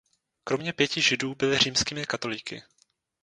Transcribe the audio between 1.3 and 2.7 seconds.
byli římskými katolíky.